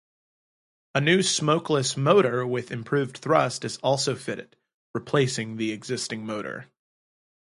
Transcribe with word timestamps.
A 0.95 0.99
new 0.99 1.21
smokeless 1.21 1.95
motor 1.95 2.43
with 2.47 2.71
improved 2.71 3.19
thrust 3.19 3.63
is 3.63 3.77
also 3.83 4.15
fitted, 4.15 4.55
replacing 4.95 5.57
the 5.57 5.71
existing 5.71 6.25
motor. 6.25 6.71